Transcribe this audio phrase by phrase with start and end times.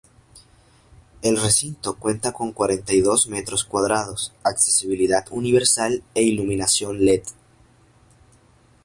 [1.21, 7.21] El recinto cuenta con cuarenta y dos metros cuadrados, accesibilidad universal e iluminación led.